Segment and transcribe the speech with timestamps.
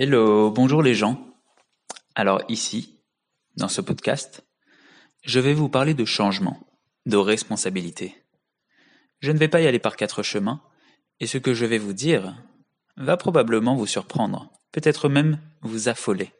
[0.00, 1.18] Hello, bonjour les gens.
[2.14, 3.02] Alors ici,
[3.56, 4.46] dans ce podcast,
[5.24, 6.60] je vais vous parler de changement,
[7.06, 8.14] de responsabilité.
[9.18, 10.62] Je ne vais pas y aller par quatre chemins,
[11.18, 12.40] et ce que je vais vous dire
[12.96, 16.30] va probablement vous surprendre, peut-être même vous affoler.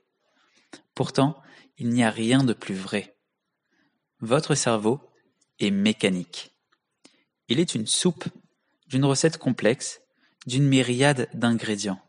[0.94, 1.42] Pourtant,
[1.78, 3.16] il n'y a rien de plus vrai.
[4.20, 5.00] Votre cerveau
[5.58, 6.52] est mécanique.
[7.48, 8.26] Il est une soupe
[8.86, 10.00] d'une recette complexe,
[10.46, 12.00] d'une myriade d'ingrédients.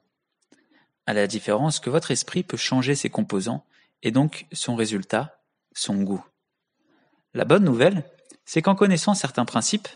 [1.10, 3.66] À la différence que votre esprit peut changer ses composants
[4.04, 5.41] et donc son résultat,
[5.73, 6.23] son goût.
[7.34, 8.04] La bonne nouvelle,
[8.45, 9.88] c'est qu'en connaissant certains principes,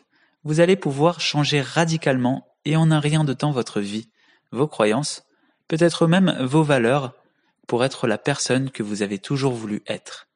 [0.44, 4.10] vous allez pouvoir changer radicalement et en un rien de temps votre vie,
[4.52, 5.24] vos croyances,
[5.68, 7.14] peut-être même vos valeurs,
[7.68, 10.28] pour être la personne que vous avez toujours voulu être.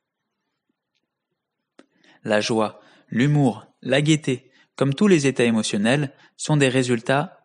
[2.24, 7.40] La joie, l'humour, la gaieté, comme tous les états émotionnels, sont des résultats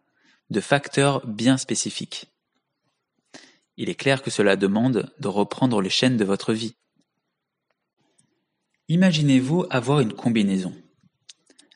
[0.50, 2.31] de facteurs bien spécifiques.
[3.76, 6.74] Il est clair que cela demande de reprendre les chaînes de votre vie.
[8.88, 10.74] Imaginez-vous avoir une combinaison.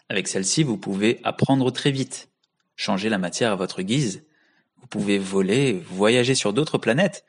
[0.08, 2.28] Avec celle-ci, vous pouvez apprendre très vite,
[2.76, 4.24] changer la matière à votre guise,
[4.76, 7.24] vous pouvez voler, voyager sur d'autres planètes,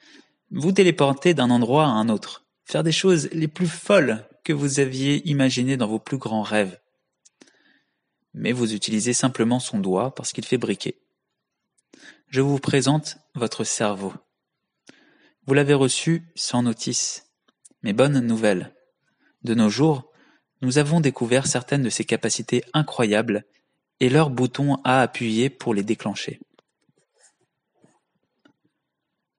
[0.52, 4.80] vous téléporter d'un endroit à un autre, faire des choses les plus folles que vous
[4.80, 6.80] aviez imaginées dans vos plus grands rêves.
[8.34, 11.00] Mais vous utilisez simplement son doigt parce qu'il fait briquer.
[12.30, 14.14] Je vous présente votre cerveau.
[15.48, 17.32] Vous l'avez reçu sans notice.
[17.82, 18.76] Mais bonne nouvelle.
[19.44, 20.12] De nos jours,
[20.62, 23.46] nous avons découvert certaines de ses capacités incroyables
[24.02, 26.42] et leurs boutons à appuyer pour les déclencher.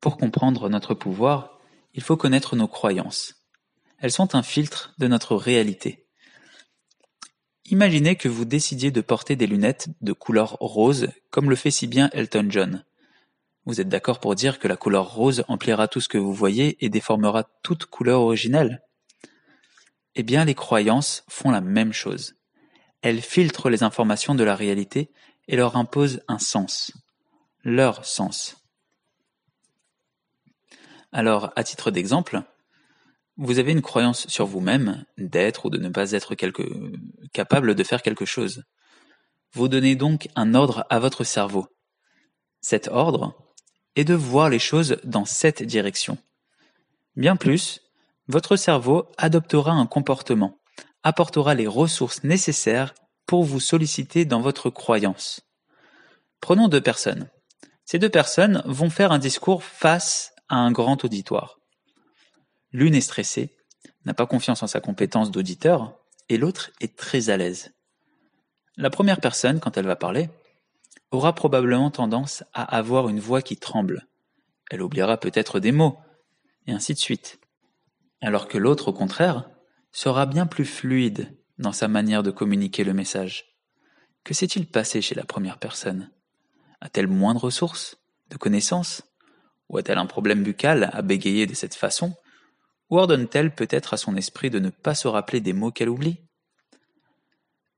[0.01, 1.59] Pour comprendre notre pouvoir,
[1.93, 3.35] il faut connaître nos croyances.
[3.99, 6.07] Elles sont un filtre de notre réalité.
[7.67, 11.87] Imaginez que vous décidiez de porter des lunettes de couleur rose, comme le fait si
[11.87, 12.85] bien Elton John.
[13.69, 16.83] Vous êtes d'accord pour dire que la couleur rose emplira tout ce que vous voyez
[16.83, 18.83] et déformera toute couleur originelle?
[20.15, 22.37] Eh bien, les croyances font la même chose.
[23.03, 25.11] Elles filtrent les informations de la réalité
[25.49, 26.93] et leur imposent un sens.
[27.63, 28.57] Leur sens.
[31.13, 32.41] Alors, à titre d'exemple,
[33.37, 36.35] vous avez une croyance sur vous-même d'être ou de ne pas être
[37.35, 38.65] capable de faire quelque chose.
[39.53, 41.67] Vous donnez donc un ordre à votre cerveau.
[42.63, 43.48] Cet ordre
[43.99, 46.19] est de voir les choses dans cette direction.
[47.17, 47.81] Bien plus,
[48.29, 50.61] votre cerveau adoptera un comportement,
[51.03, 52.95] apportera les ressources nécessaires
[53.27, 55.41] pour vous solliciter dans votre croyance.
[56.41, 57.29] Prenons deux personnes.
[57.85, 61.59] Ces deux personnes vont faire un discours face à un grand auditoire.
[62.71, 63.57] L'une est stressée,
[64.05, 65.99] n'a pas confiance en sa compétence d'auditeur,
[66.29, 67.73] et l'autre est très à l'aise.
[68.77, 70.31] La première personne, quand elle va parler,
[71.11, 74.07] aura probablement tendance à avoir une voix qui tremble.
[74.71, 75.99] Elle oubliera peut-être des mots,
[76.67, 77.41] et ainsi de suite.
[78.21, 79.49] Alors que l'autre, au contraire,
[79.93, 83.57] sera bien plus fluide dans sa manière de communiquer le message.
[84.25, 86.11] Que s'est-il passé chez la première personne?
[86.81, 87.97] A-t-elle moins de ressources,
[88.31, 89.03] de connaissances?
[89.69, 92.15] Ou a-t-elle un problème buccal à bégayer de cette façon?
[92.91, 96.19] Ou ordonne-t-elle peut-être à son esprit de ne pas se rappeler des mots qu'elle oublie?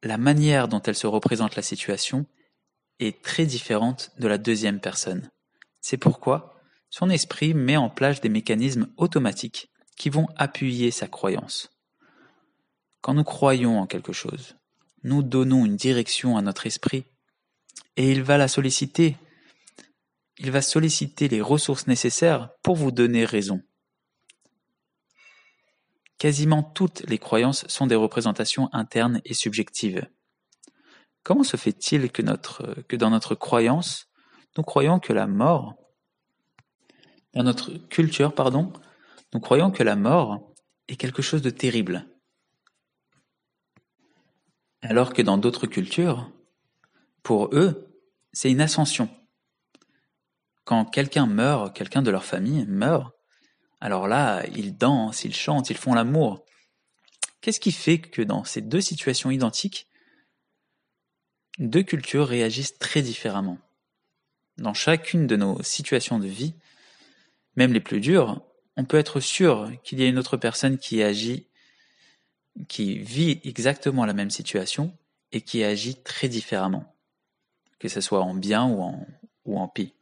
[0.03, 2.27] La manière dont elle se représente la situation
[3.01, 5.31] est très différente de la deuxième personne.
[5.81, 6.55] C'est pourquoi
[6.91, 11.71] son esprit met en place des mécanismes automatiques qui vont appuyer sa croyance.
[13.01, 14.57] Quand nous croyons en quelque chose,
[15.03, 17.05] nous donnons une direction à notre esprit
[17.97, 19.17] et il va la solliciter
[20.43, 23.61] il va solliciter les ressources nécessaires pour vous donner raison.
[26.17, 30.07] Quasiment toutes les croyances sont des représentations internes et subjectives.
[31.23, 32.23] Comment se fait-il que,
[32.97, 34.09] dans notre croyance,
[34.57, 35.77] nous croyons que la mort,
[37.35, 38.73] dans notre culture, pardon,
[39.33, 40.53] nous croyons que la mort
[40.89, 42.07] est quelque chose de terrible.
[44.83, 46.33] Alors que dans d'autres cultures,
[47.23, 47.95] pour eux,
[48.33, 49.09] c'est une ascension.
[50.65, 53.13] Quand quelqu'un meurt, quelqu'un de leur famille meurt,
[53.81, 56.45] alors là, ils dansent, ils chantent, ils font l'amour.
[57.41, 59.87] Qu'est-ce qui fait que dans ces deux situations identiques,
[61.61, 63.59] deux cultures réagissent très différemment
[64.57, 66.55] Dans chacune de nos situations de vie,
[67.55, 68.43] même les plus dures,
[68.77, 71.47] on peut être sûr qu'il y a une autre personne qui agit,
[72.67, 74.97] qui vit exactement la même situation
[75.33, 76.97] et qui agit très différemment,
[77.79, 79.07] que ce soit en bien ou en,
[79.45, 79.93] ou pis.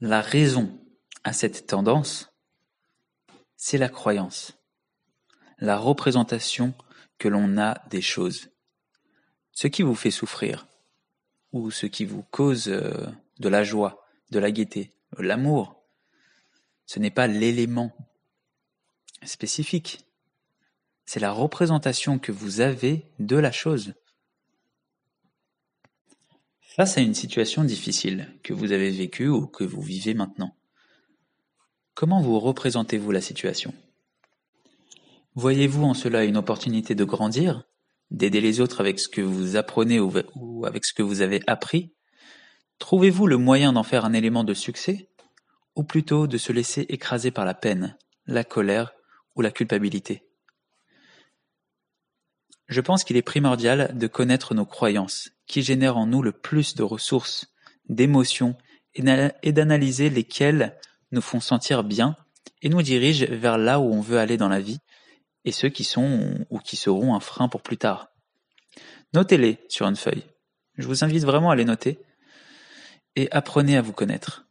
[0.00, 0.78] La raison
[1.24, 2.32] à cette tendance,
[3.56, 4.56] c'est la croyance,
[5.58, 6.72] la représentation
[7.18, 8.51] que l'on a des choses.
[9.52, 10.66] Ce qui vous fait souffrir,
[11.52, 13.06] ou ce qui vous cause euh,
[13.38, 15.82] de la joie, de la gaieté, l'amour,
[16.86, 17.94] ce n'est pas l'élément
[19.24, 20.04] spécifique,
[21.04, 23.94] c'est la représentation que vous avez de la chose.
[26.60, 30.56] Face à une situation difficile que vous avez vécue ou que vous vivez maintenant,
[31.92, 33.74] comment vous représentez-vous la situation?
[35.34, 37.64] Voyez-vous en cela une opportunité de grandir,
[38.12, 41.92] d'aider les autres avec ce que vous apprenez ou avec ce que vous avez appris
[42.82, 45.08] Trouvez-vous le moyen d'en faire un élément de succès
[45.76, 48.92] ou plutôt de se laisser écraser par la peine, la colère
[49.36, 50.24] ou la culpabilité?
[52.66, 56.74] Je pense qu'il est primordial de connaître nos croyances, qui génèrent en nous le plus
[56.74, 57.54] de ressources,
[57.88, 58.56] d'émotions,
[58.94, 60.76] et d'analyser lesquelles
[61.12, 62.16] nous font sentir bien
[62.62, 64.80] et nous dirigent vers là où on veut aller dans la vie,
[65.44, 68.08] et ceux qui sont ou qui seront un frein pour plus tard.
[69.14, 70.24] Notez-les sur une feuille.
[70.76, 71.98] Je vous invite vraiment à les noter
[73.16, 74.46] et apprenez à vous connaître.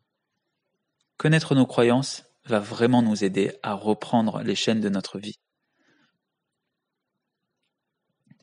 [1.18, 5.40] Connaître nos croyances va vraiment nous aider à reprendre les chaînes de notre vie.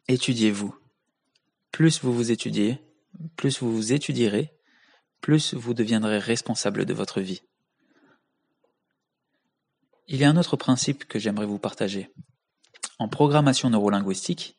[0.09, 0.75] Étudiez-vous.
[1.71, 2.81] Plus vous vous étudiez,
[3.37, 4.55] plus vous vous étudierez,
[5.21, 7.43] plus vous deviendrez responsable de votre vie.
[10.07, 12.11] Il y a un autre principe que j'aimerais vous partager.
[12.99, 14.59] En programmation neurolinguistique,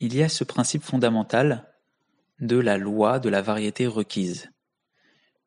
[0.00, 1.72] il y a ce principe fondamental
[2.40, 4.50] de la loi de la variété requise.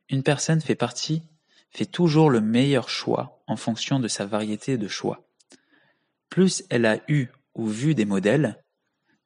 [0.10, 1.24] Une personne fait partie
[1.70, 5.26] fait toujours le meilleur choix en fonction de sa variété de choix.
[6.30, 8.62] Plus elle a eu ou vu des modèles,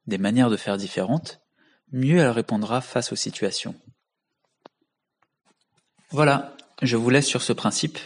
[0.06, 1.40] des manières de faire différentes,
[1.90, 3.74] mieux elle répondra face aux situations.
[6.10, 7.98] Voilà, je vous laisse sur ce principe.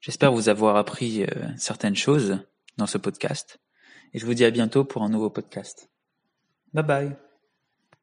[0.00, 2.38] J'espère vous avoir appris euh, certaines choses
[2.76, 3.58] dans ce podcast.
[4.12, 5.90] Et je vous dis à bientôt pour un nouveau podcast.
[6.72, 7.27] Bye bye.